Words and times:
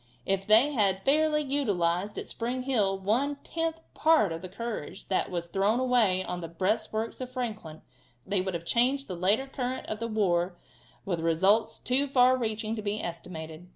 If 0.25 0.47
they 0.47 0.71
had 0.73 1.05
fairly 1.05 1.43
utilized 1.43 2.17
at 2.17 2.27
Spring 2.27 2.63
Hill 2.63 2.97
one 2.97 3.35
tenth 3.43 3.81
part 3.93 4.31
of 4.31 4.41
the 4.41 4.49
courage 4.49 5.07
that 5.09 5.29
was 5.29 5.45
thrown 5.45 5.79
away 5.79 6.23
on 6.23 6.41
the 6.41 6.47
breastworks 6.47 7.21
of 7.21 7.29
Franklin 7.31 7.83
they 8.25 8.41
would 8.41 8.55
have 8.55 8.65
changed 8.65 9.07
the 9.07 9.15
later 9.15 9.45
current 9.45 9.85
of 9.85 9.99
the 9.99 10.07
war 10.07 10.57
with 11.05 11.19
results 11.19 11.77
too 11.77 12.07
far 12.07 12.35
reaching 12.35 12.75
to 12.75 12.81
be 12.81 12.99
estimated. 12.99 13.69